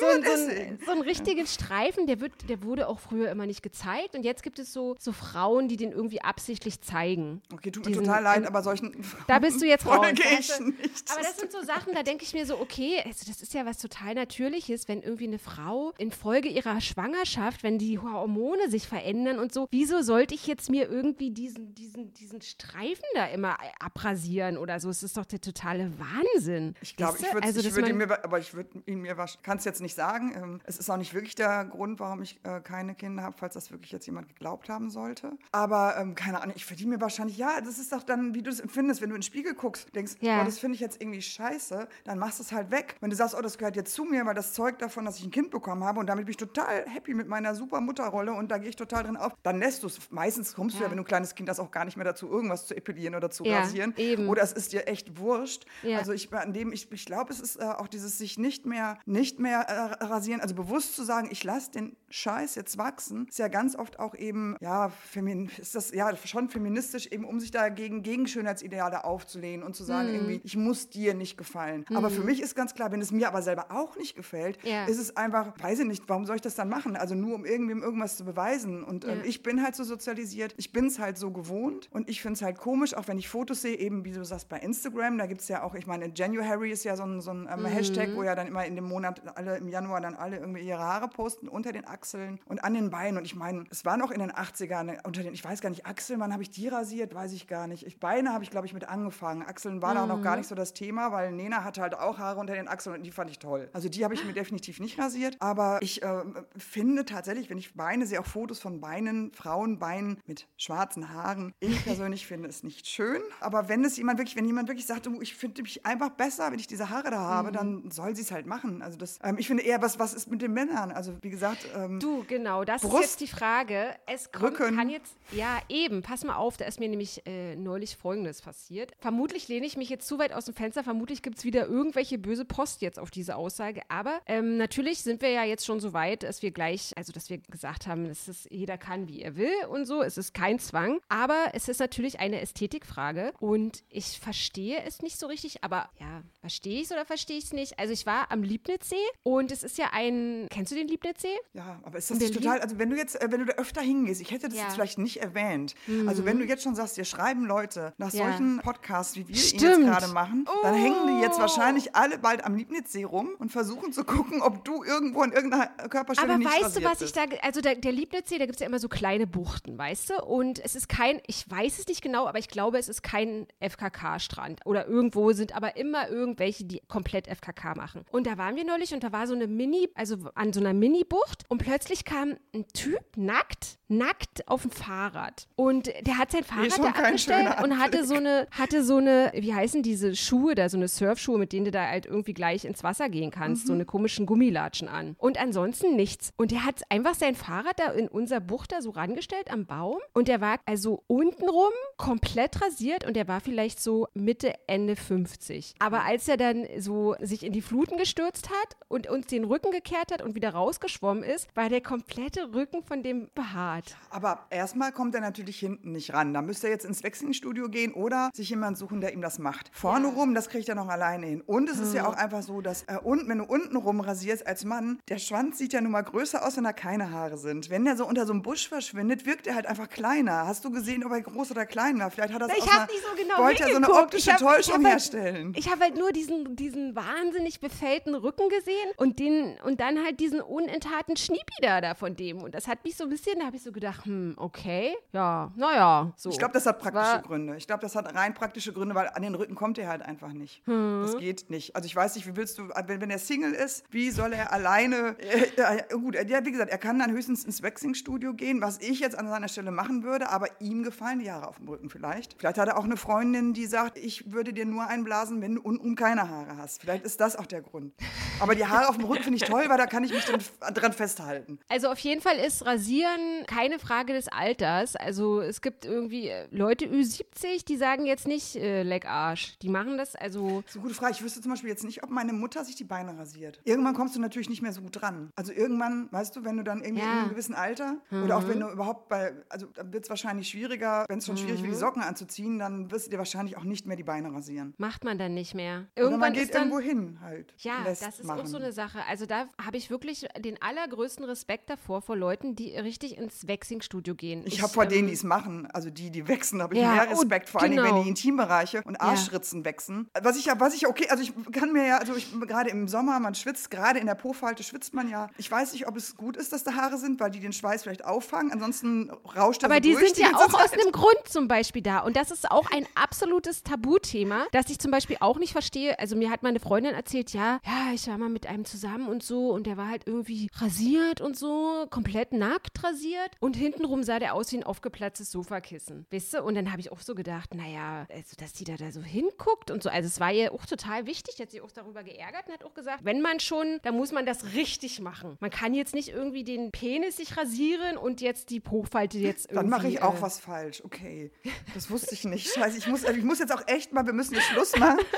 [0.00, 3.46] so, ein, so, ein, so einen richtigen Streifen, der, wird, der wurde auch früher immer
[3.46, 4.14] nicht gezeigt.
[4.14, 7.42] Und jetzt gibt es so, so Frauen, die den irgendwie absichtlich zeigen.
[7.52, 9.04] Okay, tut mir Diesen, total leid, ähm, aber solchen.
[9.26, 10.06] Da bist du jetzt raus.
[10.12, 11.10] Ich nicht.
[11.10, 13.66] Aber das sind so Sachen, da denke ich mir so, okay, also das ist ja
[13.66, 19.38] was total Natürliches, wenn irgendwie eine Frau infolge ihrer Schwangerschaft, wenn die Hormone sich verändern
[19.38, 24.56] und so, wieso sollte ich jetzt mir irgendwie diesen, diesen, diesen Streifen da immer abrasieren
[24.56, 24.88] oder so?
[24.88, 26.74] Es ist doch der totale Wahnsinn.
[26.80, 29.64] Ich glaube, ich würde also, würd ihn mir, aber ich würde ihn mir, kann es
[29.64, 30.32] jetzt nicht sagen.
[30.36, 33.54] Ähm, es ist auch nicht wirklich der Grund, warum ich äh, keine Kinder habe, falls
[33.54, 35.32] das wirklich jetzt jemand geglaubt haben sollte.
[35.52, 38.50] Aber ähm, keine Ahnung, ich verdiene mir wahrscheinlich, ja, das ist doch dann, wie du
[38.50, 40.42] es empfindest, wenn du in den Spiegel guckst, denkst, ja.
[40.42, 42.96] oh, das finde ich jetzt irgendwie scheiße, dann machst du es halt weg.
[43.00, 45.24] Wenn du sagst, oh, das gehört jetzt zu mir, weil das zeugt davon, dass ich
[45.24, 48.50] ein Kind bekommen habe und damit bin ich total happy mit meiner super Mutterrolle und
[48.50, 50.10] da gehe ich total drin auf, dann lässt du es.
[50.10, 50.80] Meistens kommst ja.
[50.80, 52.76] du ja, wenn du ein kleines Kind hast, auch gar nicht mehr dazu, irgendwas zu
[52.76, 53.94] epilieren oder zu ja, rasieren.
[53.96, 54.28] Eben.
[54.28, 55.66] Oder es ist dir echt wurscht.
[55.96, 58.98] Also ich, an dem, ich, ich glaube, es ist äh, auch dieses sich nicht mehr,
[59.06, 63.38] nicht mehr äh, rasieren, also bewusst zu sagen, ich lasse den Scheiß jetzt wachsen, ist
[63.38, 67.50] ja ganz oft auch eben, ja, femin, ist das ja schon feministisch, eben um sich
[67.50, 70.14] dagegen gegen Schönheitsideale aufzulehnen und zu sagen, mm.
[70.14, 71.84] irgendwie, ich muss dir nicht gefallen.
[71.88, 71.96] Mm.
[71.96, 72.26] Aber für mhm.
[72.26, 74.84] mich ist ganz klar, wenn es mir aber selber auch nicht gefällt, ja.
[74.86, 76.96] ist es einfach, weiß ich nicht, warum soll ich das dann machen?
[76.96, 78.84] Also nur um irgendwem irgendwas zu beweisen.
[78.84, 82.22] Und ähm, ich bin halt so sozialisiert, ich bin es halt so gewohnt und ich
[82.22, 85.18] finde es halt komisch, auch wenn ich Fotos sehe, eben wie du sagst, bei Instagram,
[85.18, 87.62] da gibt es ja auch, ich meine, January ist ja so ein, so ein ähm,
[87.62, 87.66] mm.
[87.66, 90.78] Hashtag, wo ja dann immer in dem Monat alle im Januar dann alle irgendwie ihre
[90.78, 93.18] Haare posten unter den Achseln und an den Beinen.
[93.18, 95.86] Und ich meine, es war noch in den 80ern unter den, ich weiß gar nicht,
[95.86, 97.14] Achseln, wann habe ich die rasiert?
[97.14, 97.86] Weiß ich gar nicht.
[97.86, 99.42] Ich, Beine habe ich, glaube ich, mit angefangen.
[99.42, 99.96] Achseln war mhm.
[99.96, 102.68] da noch gar nicht so das Thema, weil Nena hatte halt auch Haare unter den
[102.68, 103.70] Achseln und die fand ich toll.
[103.72, 105.36] Also die habe ich mir definitiv nicht rasiert.
[105.40, 106.24] Aber ich äh,
[106.56, 111.54] finde tatsächlich, wenn ich Beine sehe, auch Fotos von Beinen, Frauenbeinen mit schwarzen Haaren.
[111.60, 113.22] Ich persönlich finde es nicht schön.
[113.40, 116.58] Aber wenn es jemand wirklich, wenn jemand wirklich sagt, ich finde mich einfach besser, wenn
[116.58, 117.52] ich diese Haare da habe, mhm.
[117.52, 118.82] dann soll sie es halt machen.
[118.82, 120.90] Also das, ähm, ich finde eher, was, was ist mit den Männern?
[120.90, 121.66] Also wie gesagt.
[121.76, 123.94] Ähm, du, genau, das Brust, ist jetzt die Frage.
[124.06, 124.76] Es kommt, Rücken.
[124.76, 128.92] kann jetzt, ja eben, pass mal auf, da ist mir nämlich äh, neulich Folgendes passiert.
[128.98, 132.18] Vermutlich lehne ich mich jetzt zu weit aus dem Fenster, vermutlich gibt es wieder irgendwelche
[132.18, 133.82] böse Post jetzt auf diese Aussage.
[133.88, 137.30] Aber ähm, natürlich sind wir ja jetzt schon so weit, dass wir gleich, also dass
[137.30, 140.02] wir gesagt haben, dass es jeder kann, wie er will und so.
[140.02, 141.00] Es ist kein Zwang.
[141.08, 146.22] Aber es ist natürlich eine Ästhetikfrage und ich verstehe es nicht so richtig, aber ja,
[146.40, 147.78] verstehe ich es oder verstehe ich es nicht?
[147.78, 151.36] Also ich war am Liebnitzsee und es ist ja ein, kennst du den Liebnitzsee?
[151.52, 153.80] Ja, aber ist das nicht total, also wenn du jetzt, äh, wenn du da öfter
[153.80, 154.64] hingehst, ich hätte das ja.
[154.64, 155.74] jetzt vielleicht nicht erwähnt.
[155.86, 156.08] Mhm.
[156.08, 158.26] Also wenn du jetzt schon sagst, dir schreiben Leute nach ja.
[158.26, 159.62] solchen Podcasts, wie wir Stimmt.
[159.62, 160.62] ihn jetzt gerade machen, oh.
[160.62, 164.64] dann hängen die jetzt wahrscheinlich alle bald am Liebnitzsee rum und versuchen zu gucken, ob
[164.64, 167.92] du irgendwo in irgendeiner Körperstelle aber nicht weißt du, was ich da, also der, der
[167.92, 170.24] Liebnitzsee, da gibt es ja immer so kleine Buchten, weißt du?
[170.24, 173.46] Und es ist kein, ich weiß es nicht genau, aber ich glaube, es ist kein
[173.60, 177.95] FKK-Strand oder irgendwo sind aber immer irgendwelche, die komplett FKK machen.
[178.10, 180.74] Und da waren wir neulich und da war so eine Mini, also an so einer
[180.74, 185.46] Mini-Bucht und plötzlich kam ein Typ nackt, nackt auf dem Fahrrad.
[185.56, 189.54] Und der hat sein Fahrrad da abgestellt und hatte so eine, hatte so eine, wie
[189.54, 192.82] heißen diese Schuhe da, so eine Surfschuhe, mit denen du da halt irgendwie gleich ins
[192.82, 193.66] Wasser gehen kannst, mhm.
[193.68, 195.14] so eine komischen Gummilatschen an.
[195.18, 196.32] Und ansonsten nichts.
[196.36, 199.98] Und der hat einfach sein Fahrrad da in unser Bucht da so rangestellt am Baum
[200.12, 205.74] und der war also untenrum komplett rasiert und der war vielleicht so Mitte, Ende 50.
[205.78, 209.70] Aber als er dann so sich in die Fluten gestürzt hat und uns den Rücken
[209.70, 213.96] gekehrt hat und wieder rausgeschwommen ist, war der komplette Rücken von dem behaart.
[214.10, 216.34] Aber erstmal kommt er natürlich hinten nicht ran.
[216.34, 219.70] Da müsste er jetzt ins Wechselstudio gehen oder sich jemand suchen, der ihm das macht.
[219.72, 220.14] Vorne ja.
[220.14, 221.40] rum, das kriegt er noch alleine hin.
[221.42, 222.12] Und es ist ja hm.
[222.12, 225.58] auch einfach so, dass äh, und, wenn du unten rum rasierst als Mann, der Schwanz
[225.58, 227.70] sieht ja nun mal größer aus, wenn da keine Haare sind.
[227.70, 230.46] Wenn der so unter so einem Busch verschwindet, wirkt er halt einfach kleiner.
[230.46, 232.10] Hast du gesehen, ob er groß oder klein war?
[232.10, 234.38] Vielleicht hat er das Ich habe nicht so genau wollte ja so eine optische hab,
[234.38, 235.46] Täuschung ich herstellen.
[235.46, 240.02] Halt, ich habe halt nur diesen, diesen wahnsinnig befällten Rücken gesehen und, den, und dann
[240.02, 242.42] halt diesen unenttarten Schniepi da, da von dem.
[242.42, 245.52] Und das hat mich so ein bisschen, da habe ich so gedacht, hm, okay, ja,
[245.56, 246.12] naja.
[246.16, 246.30] So.
[246.30, 247.56] Ich glaube, das hat praktische war, Gründe.
[247.56, 250.32] Ich glaube, das hat rein praktische Gründe, weil an den Rücken kommt er halt einfach
[250.32, 250.62] nicht.
[250.66, 251.02] Hm.
[251.02, 251.76] Das geht nicht.
[251.76, 254.52] Also ich weiß nicht, wie willst du, wenn, wenn er Single ist, wie soll er
[254.52, 258.78] alleine, äh, äh, gut, ja, wie gesagt, er kann dann höchstens ins Waxing-Studio gehen, was
[258.80, 261.90] ich jetzt an seiner Stelle machen würde, aber ihm gefallen die Haare auf dem Rücken
[261.90, 262.36] vielleicht.
[262.38, 265.60] Vielleicht hat er auch eine Freundin, die sagt, ich würde dir nur einblasen, wenn du
[265.60, 266.80] unten keine Haare hast.
[266.80, 267.92] Vielleicht ist das auch der Grund.
[268.40, 270.74] Aber die Haare auf dem Rücken finde ich toll, weil da kann ich mich dann
[270.74, 271.58] dran festhalten.
[271.68, 274.96] Also auf jeden Fall ist Rasieren keine Frage des Alters.
[274.96, 279.58] Also es gibt irgendwie äh, Leute Ü70, die sagen jetzt nicht äh, Leck Arsch.
[279.62, 280.60] Die machen das also.
[280.62, 281.12] Das ist eine gute Frage.
[281.12, 283.60] Ich wüsste zum Beispiel jetzt nicht, ob meine Mutter sich die Beine rasiert.
[283.64, 285.30] Irgendwann kommst du natürlich nicht mehr so gut dran.
[285.36, 287.12] Also irgendwann, weißt du, wenn du dann irgendwie Ja.
[287.12, 288.24] in einem gewissen Alter Mhm.
[288.24, 291.60] oder auch wenn du überhaupt bei, also wird es wahrscheinlich schwieriger, wenn es schon schwierig
[291.60, 291.64] Mhm.
[291.64, 294.74] wird, die Socken anzuziehen, dann wirst du dir wahrscheinlich auch nicht mehr die Beine rasieren.
[294.78, 295.86] Macht man dann nicht mehr.
[295.96, 297.45] Oder Irgendwann man geht irgendwo hin halt.
[297.58, 298.40] Ja, lässt das ist machen.
[298.40, 299.00] auch so eine Sache.
[299.08, 304.14] Also da habe ich wirklich den allergrößten Respekt davor vor Leuten, die richtig ins Waxing-Studio
[304.14, 304.42] gehen.
[304.46, 306.92] Ich habe vor denen, ähm, die es machen, also die, die wechseln, habe ich Ja,
[306.92, 308.02] mehr und Respekt, vor allem wenn genau.
[308.02, 310.08] die Intimbereiche und Arschritzen wechseln.
[310.20, 312.88] Was ich ja, was ich okay, also ich kann mir ja, also ich gerade im
[312.88, 315.28] Sommer, man schwitzt, gerade in der Po-Falte schwitzt man ja.
[315.38, 317.82] Ich weiß nicht, ob es gut ist, dass da Haare sind, weil die den Schweiß
[317.82, 318.52] vielleicht auffangen.
[318.52, 321.48] Ansonsten rauscht er Aber so die durch sind ja ganze auch aus einem Grund zum
[321.48, 322.00] Beispiel da.
[322.00, 325.98] Und das ist auch ein absolutes Tabuthema, das ich zum Beispiel auch nicht verstehe.
[325.98, 329.22] Also mir hat meine Freundin erzählt, ja, ja, ich war mal mit einem zusammen und
[329.22, 333.30] so und der war halt irgendwie rasiert und so, komplett nackt rasiert.
[333.40, 336.06] Und hintenrum sah der aus wie ein aufgeplatztes Sofakissen.
[336.10, 336.42] Weißt du?
[336.42, 339.70] Und dann habe ich auch so gedacht, naja, also dass die da, da so hinguckt
[339.70, 339.90] und so.
[339.90, 342.74] Also es war ihr auch total wichtig, hat sich auch darüber geärgert und hat auch
[342.74, 345.36] gesagt, wenn man schon, dann muss man das richtig machen.
[345.40, 349.56] Man kann jetzt nicht irgendwie den Penis sich rasieren und jetzt die Po-Falte jetzt irgendwie.
[349.56, 350.82] Dann mache ich auch äh, was falsch.
[350.84, 351.30] Okay,
[351.74, 352.54] das wusste ich nicht.
[352.54, 355.00] Scheiße, ich muss, ich muss jetzt auch echt mal, wir müssen jetzt Schluss machen.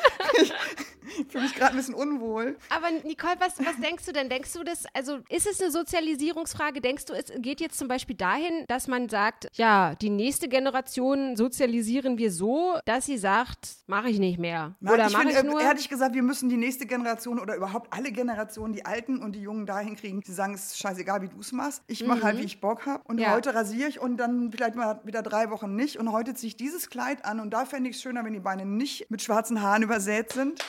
[1.18, 2.56] Ich fühle mich gerade ein bisschen unwohl.
[2.70, 4.28] Aber Nicole, was, was denkst du denn?
[4.28, 6.80] Denkst du das, also ist es eine Sozialisierungsfrage?
[6.80, 11.36] Denkst du, es geht jetzt zum Beispiel dahin, dass man sagt, ja, die nächste Generation
[11.36, 14.74] sozialisieren wir so, dass sie sagt, mache ich nicht mehr.
[14.80, 15.60] Nein, Oder ich mache finde, ich nur.
[15.60, 19.32] äh, ehrlich gesagt, wir müssen die nächste Generation oder überhaupt alle Generationen, die Alten und
[19.34, 21.82] die Jungen dahin kriegen, die sagen, es ist scheißegal, wie du es machst.
[21.86, 23.02] Ich mache halt, wie ich Bock habe.
[23.04, 23.22] Und Mhm.
[23.22, 23.32] Ja.
[23.32, 25.98] heute rasiere ich und dann vielleicht mal wieder drei Wochen nicht.
[25.98, 28.40] Und heute ziehe ich dieses Kleid an und da fände ich es schöner, wenn die
[28.40, 30.64] Beine nicht mit schwarzen Haaren übersät sind.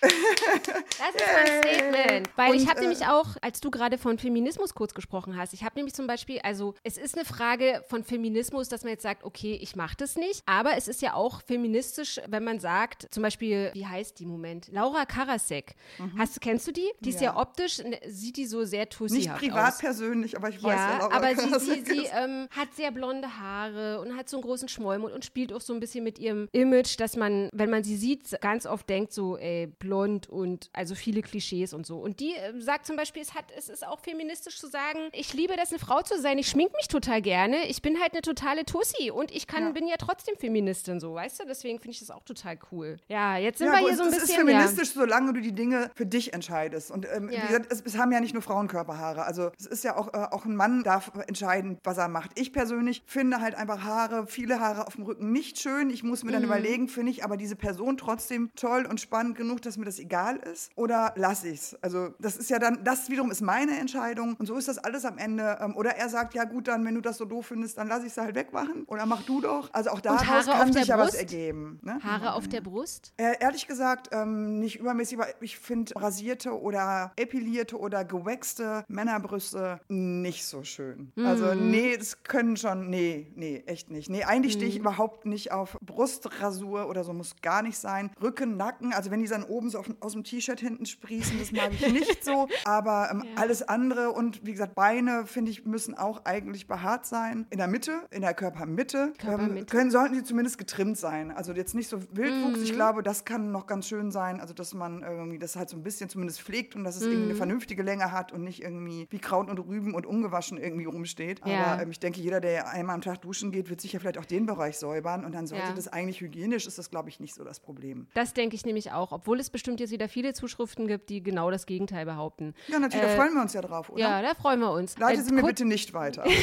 [0.00, 2.30] Das ist mein Statement.
[2.36, 5.52] Weil ich Und, habe äh, nämlich auch, als du gerade von Feminismus kurz gesprochen hast,
[5.54, 9.02] ich habe nämlich zum Beispiel, also es ist eine Frage von Feminismus, dass man jetzt
[9.02, 10.42] sagt, okay, ich mache das nicht.
[10.46, 14.68] Aber es ist ja auch feministisch, wenn man sagt, zum Beispiel, wie heißt die Moment?
[14.72, 15.74] Laura Karasek.
[16.18, 16.88] Hast, du- kennst du die?
[17.00, 17.36] Die ist ja, Mhm.
[17.36, 17.42] Ja.
[17.42, 19.78] optisch, ne, sieht die so sehr tussi Nicht privat aus.
[19.78, 23.38] persönlich, aber ich weiß, wer Ja, Laura aber sie, sie, sie ähm, hat sehr blonde
[23.40, 26.48] Haare und hat so einen großen Schmollmund und spielt auch so ein bisschen mit ihrem
[26.52, 29.95] Image, dass man, wenn man sie sieht, ganz oft denkt so, ey, blond
[30.28, 31.98] und also viele Klischees und so.
[31.98, 35.32] Und die äh, sagt zum Beispiel, es, hat, es ist auch feministisch zu sagen, ich
[35.34, 38.22] liebe das, eine Frau zu sein, ich schmink mich total gerne, ich bin halt eine
[38.22, 39.70] totale Tussi und ich kann, Ja.
[39.70, 41.44] bin ja trotzdem Feministin so, weißt du?
[41.46, 42.96] Deswegen finde ich das auch total cool.
[43.08, 45.52] Ja, jetzt sind Ja, wir gut, hier so ein bisschen, ist feministisch, solange du die
[45.52, 46.90] Dinge für dich entscheidest.
[46.90, 47.42] Und ähm, Ja.
[47.42, 49.24] wie gesagt, es, es haben ja nicht nur Frauen Körperhaare.
[49.24, 52.38] Also es ist ja auch, äh, auch ein Mann darf entscheiden, was er macht.
[52.38, 55.90] Ich persönlich finde halt einfach Haare, viele Haare auf dem Rücken nicht schön.
[55.90, 56.34] Ich muss mir Mhm.
[56.34, 59.98] dann überlegen, finde ich aber diese Person trotzdem toll und spannend genug, dass mir das
[59.98, 60.70] egal ist?
[60.76, 61.78] Oder lasse ich es?
[61.82, 64.34] Also das ist ja dann, das wiederum ist meine Entscheidung.
[64.38, 65.58] Und so ist das alles am Ende.
[65.60, 68.06] Ähm, oder er sagt, ja gut, dann, wenn du das so doof findest, dann lasse
[68.06, 68.84] ich es halt wegmachen.
[68.86, 69.68] Oder mach du doch.
[69.72, 71.78] Also auch Haare kann sich ja was ergeben.
[71.82, 71.98] Ne?
[72.02, 73.12] Haare auf der Brust.
[73.16, 79.80] Äh, ehrlich gesagt, ähm, nicht übermäßig, aber ich finde rasierte oder epilierte oder gewächste Männerbrüste
[79.88, 81.12] nicht so schön.
[81.24, 81.70] Also Mhm.
[81.70, 84.10] nee, das können schon, nee, nee, echt nicht.
[84.10, 84.72] Nee, eigentlich stehe Mhm.
[84.74, 88.10] ich überhaupt nicht auf Brustrasur oder so, muss gar nicht sein.
[88.22, 91.52] Rücken, Nacken, also wenn die dann oben so auf, aus dem T-Shirt hinten sprießen, das
[91.52, 92.48] mag ich nicht so.
[92.64, 93.42] Aber ähm, Ja.
[93.42, 97.46] alles andere und wie gesagt, Beine, finde ich, müssen auch eigentlich behaart sein.
[97.50, 99.58] In der Mitte, in der Körpermitte, Körpermitte.
[99.60, 101.30] Ähm, können, sollten die zumindest getrimmt sein.
[101.30, 102.58] Also jetzt nicht so wildwuchs.
[102.58, 102.64] Mhm.
[102.64, 104.40] Ich glaube, das kann noch ganz schön sein.
[104.40, 107.16] Also, dass man irgendwie das halt so ein bisschen zumindest pflegt und dass es irgendwie
[107.18, 107.24] Mhm.
[107.30, 111.40] eine vernünftige Länge hat und nicht irgendwie wie Kraut und Rüben und ungewaschen irgendwie rumsteht.
[111.46, 111.64] Ja.
[111.72, 114.24] Aber ähm, ich denke, jeder, der einmal am Tag duschen geht, wird sicher vielleicht auch
[114.24, 115.24] den Bereich säubern.
[115.24, 115.72] Und dann sollte Ja.
[115.74, 118.06] das eigentlich hygienisch, ist das, glaube ich, nicht so das Problem.
[118.14, 121.50] Das denke ich nämlich auch, obwohl es bestimmt jetzt wieder viele Zuschriften gibt, die genau
[121.50, 122.54] das Gegenteil behaupten.
[122.68, 124.00] Ja, natürlich, da Äh, freuen wir uns ja drauf, oder?
[124.00, 124.98] Ja, da freuen wir uns.
[124.98, 126.24] Leite Äh, Sie mir bitte nicht weiter.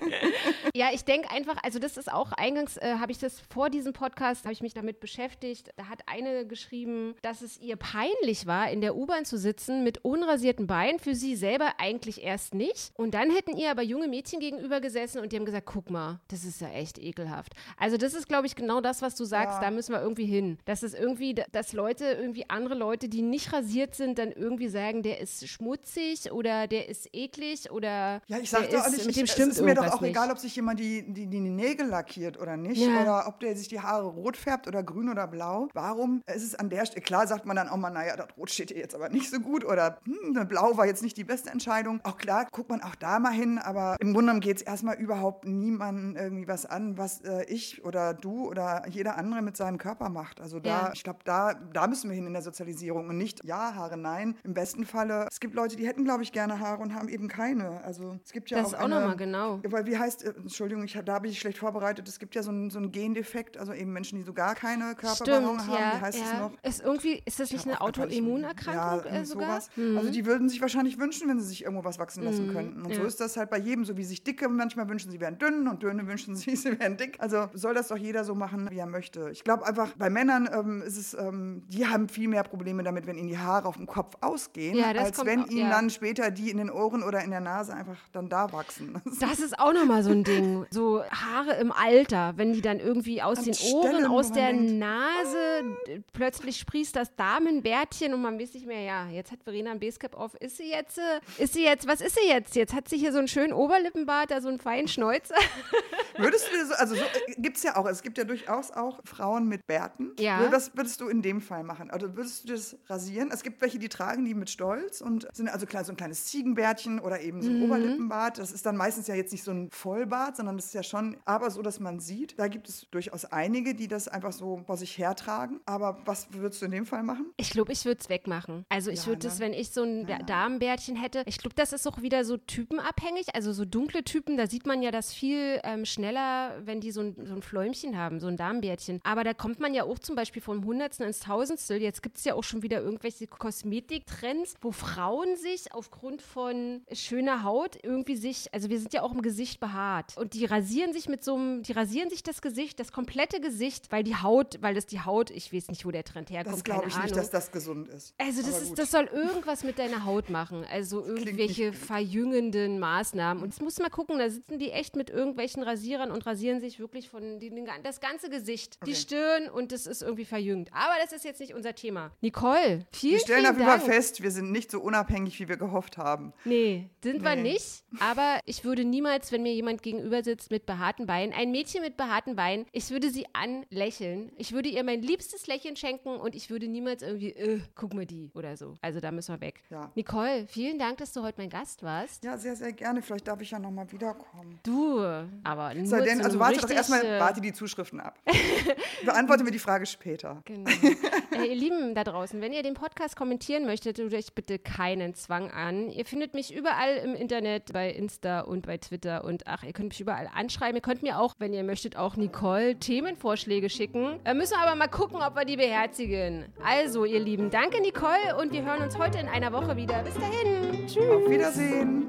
[0.72, 3.92] Ja, ich denke einfach, also das ist auch eingangs, äh, habe ich das vor diesem
[3.92, 5.70] Podcast, habe ich mich damit beschäftigt.
[5.76, 10.04] Da hat eine geschrieben, dass es ihr peinlich war, in der U-Bahn zu sitzen mit
[10.04, 12.92] unrasierten Beinen, für sie selber eigentlich erst nicht.
[12.94, 16.20] Und dann hätten ihr aber junge Mädchen gegenüber gesessen und die haben gesagt, guck mal,
[16.28, 17.54] das ist ja echt ekelhaft.
[17.76, 19.60] Also das ist, glaube ich, genau das, was du sagst, Ja.
[19.68, 20.58] da müssen wir irgendwie hin.
[20.66, 25.02] Das ist irgendwie, dass Leute, irgendwie andere Leute, die nicht rasiert sind, dann irgendwie sagen,
[25.02, 29.16] der ist schmutzig oder der ist eklig oder Ja, ich sag doch ist, nicht, mit
[29.16, 30.10] dem ich, stimmt es ist mir doch auch nicht.
[30.10, 33.00] egal, ob sich jemand die, die, die Nägel lackiert oder nicht Ja.
[33.02, 35.68] oder ob der sich die Haare rot färbt oder grün oder blau.
[35.74, 38.50] Warum ist es an der Stelle, klar sagt man dann auch mal, naja, das Rot
[38.50, 41.50] steht dir jetzt aber nicht so gut oder hm, Blau war jetzt nicht die beste
[41.50, 42.00] Entscheidung.
[42.04, 44.96] Auch klar, guckt man auch da mal hin, aber im Grunde genommen geht es erstmal
[44.96, 49.78] überhaupt niemandem irgendwie was an, was äh, ich oder du oder jeder andere mit seinem
[49.78, 50.40] Körper macht.
[50.40, 50.92] Also da, Ja.
[50.94, 54.36] ich glaube, da, da müssen wir hin in der Sozialisierung und nicht ja, Haare nein.
[54.44, 57.28] Im besten Falle, es gibt Leute, die hätten, glaube ich, gerne Haare und haben eben
[57.28, 57.82] keine.
[57.84, 59.60] Also es gibt ja das auch ist auch nochmal genau.
[59.68, 62.50] Weil wie heißt, äh, Entschuldigung, ich, da habe ich schlecht vorbereitet, es gibt ja so
[62.50, 65.72] einen, so Gendefekt, also eben Menschen, die so gar keine Körperbehaarung haben.
[65.72, 66.24] ja, Wie heißt ja.
[66.24, 66.52] es noch?
[66.62, 69.62] Ist irgendwie, ist das nicht eine nicht- Autoimmunerkrankung ja, äh, sogar?
[69.76, 69.98] Mhm.
[69.98, 72.82] Also die würden sich wahrscheinlich wünschen, wenn sie sich irgendwo was wachsen lassen könnten.
[72.82, 73.06] Und so ja.
[73.06, 75.82] ist das halt bei jedem, so wie sich Dicke manchmal wünschen, sie wären dünn und
[75.82, 77.16] Dünne wünschen sich, sie wären dick.
[77.18, 79.30] Also soll das doch jeder so machen, wie er möchte.
[79.30, 83.06] Ich glaube einfach, bei Männern ähm, ist es, ähm, die haben viel mehr Probleme damit,
[83.06, 85.70] wenn ihnen die Haare auf dem Kopf ausgehen, Ja, als wenn auch- ihnen ja.
[85.70, 89.00] dann später die in den Ohren oder in der Nase einfach dann da wachsen.
[89.20, 90.66] Das ist auch nochmal so ein Ding.
[90.70, 94.48] So Haare im Alter, wenn die dann irgendwie aus An den Stellen, Ohren, aus der
[94.52, 99.42] denkt, Nase, d- plötzlich sprießt das Damenbärtchen und man weiß nicht mehr, ja, jetzt hat
[99.42, 100.34] Verena ein Basecap auf.
[100.36, 101.02] Ist sie jetzt, äh,
[101.42, 102.54] ist sie jetzt, was ist sie jetzt?
[102.56, 105.34] Jetzt hat sie hier so einen schönen Oberlippenbart, da so einen feinen Schnäuzer.
[106.16, 107.02] Würdest du dir so, also so,
[107.38, 110.12] gibt es ja auch, es gibt ja durchaus auch Frauen mit Bärten.
[110.18, 110.50] Ja.
[110.50, 111.90] Was würdest du in dem Fall machen?
[111.90, 113.30] Also würdest du das rasieren?
[113.32, 116.24] Es gibt welche, die tragen die mit Stolz und sind also klar, so ein kleines
[116.26, 117.62] Ziegenbärtchen oder eben so ein Mhm.
[117.64, 118.38] Oberlippenbart.
[118.38, 121.16] Das ist dann meistens ja jetzt nicht so ein Vollbart, sondern das ist ja schon,
[121.24, 122.38] aber so, dass man sieht.
[122.38, 125.60] Da gibt es durchaus einige, die das einfach so vor sich hertragen.
[125.66, 127.26] Aber was würdest du in dem Fall machen?
[127.36, 128.64] Ich glaube, ich würde es wegmachen.
[128.68, 129.30] Also ich Ja, würde ne?
[129.30, 133.34] das, wenn ich so ein Damenbärtchen hätte, ich glaube, das ist auch wieder so typenabhängig.
[133.34, 137.00] Also so dunkle Typen, da sieht man ja das viel ähm, schneller, wenn die so
[137.00, 139.00] ein, so ein Fläumchen haben, so ein Damenbärtchen.
[139.04, 141.80] Aber da kommt man ja auch zum Beispiel vom Hundertsten ins Tausendstel.
[141.80, 147.42] Jetzt gibt es ja auch schon wieder irgendwelche Kosmetiktrends, wo Frauen sich aufgrund von schöner
[147.44, 150.16] Haut irgendwie sich, also wir sind ja auch im Gesicht behaart.
[150.16, 153.90] Und die rasieren sich mit so einem, die rasieren sich das Gesicht, das komplette Gesicht,
[153.92, 156.64] weil die Haut, weil das die Haut, ich weiß nicht, wo der Trend herkommt, Das
[156.64, 157.06] glaube ich Ahnung.
[157.06, 158.14] nicht, dass das gesund ist.
[158.18, 160.64] Also das, ist, das soll irgendwas mit deiner Haut machen.
[160.70, 163.42] Also irgendwelche verjüngenden Maßnahmen.
[163.42, 166.60] Und jetzt musst du mal gucken, da sitzen die echt mit irgendwelchen Rasierern und rasieren
[166.60, 169.00] sich wirklich von die, den, das ganze Gesicht, die Okay.
[169.00, 170.70] Stirn und das ist irgendwie verjüngt.
[170.72, 172.10] Aber das ist jetzt nicht unser Thema.
[172.20, 173.92] Nicole, vielen, Wir stellen vielen auf jeden Fall Dank.
[173.92, 176.32] fest, wir sind nicht so unabhängig, wie wir gehofft haben.
[176.44, 177.42] Nee, sind wir Nee.
[177.52, 177.82] nicht.
[178.00, 181.96] Aber ich würde niemals, wenn mir jemand gegenüber sitzt mit behaarten Beinen, ein Mädchen mit
[181.96, 184.30] behaarten Beinen, ich würde sie anlächeln.
[184.36, 188.06] Ich würde ihr mein liebstes Lächeln schenken und ich würde niemals irgendwie, äh, guck mal
[188.06, 188.74] die oder so.
[188.82, 189.62] Also da müssen wir weg.
[189.70, 189.90] Ja.
[189.94, 192.24] Nicole, vielen Dank, dass du heute mein Gast warst.
[192.24, 193.00] Ja, sehr, sehr gerne.
[193.02, 194.58] Vielleicht darf ich ja nochmal wiederkommen.
[194.62, 194.98] Du,
[195.44, 198.18] aber nur Sei denn, zu also warte doch erstmal, äh, warte die Zuschriften ab.
[199.04, 200.42] Beantworte mir die Frage später.
[200.44, 200.70] Genau.
[201.32, 205.14] äh, ihr Lieben da draußen, wenn ihr den Podcast kommentieren möchtet, tut euch bitte keinen
[205.14, 205.90] Zwang an.
[205.90, 209.90] Ihr findet mich überall im Internet, bei Insta und bei Twitter und ach, ihr könnt
[209.90, 210.76] mich überall anschreiben.
[210.76, 214.18] Ihr könnt mir auch, wenn ihr möchtet, auch Nicole Themenvorschläge schicken.
[214.24, 216.46] Da müssen wir aber mal gucken, ob wir die beherzigen.
[216.64, 220.02] Also, ihr Lieben, danke Nicole und wir hören uns heute in einer Woche wieder.
[220.02, 220.86] Bis dahin.
[220.86, 221.08] Tschüss.
[221.08, 222.06] Auf Wiedersehen.